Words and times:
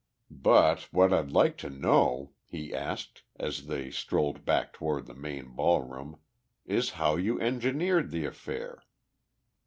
"But 0.31 0.91
what 0.91 1.13
I'd 1.13 1.29
like 1.31 1.57
to 1.59 1.69
know," 1.69 2.31
he 2.47 2.73
asked, 2.73 3.21
as 3.37 3.67
they 3.67 3.91
strolled 3.91 4.43
back 4.45 4.73
toward 4.73 5.05
the 5.05 5.13
main 5.13 5.49
ballroom, 5.49 6.17
"is 6.65 6.89
how 6.97 7.17
you 7.17 7.39
engineered 7.39 8.09
the 8.09 8.25
affair?" 8.25 8.81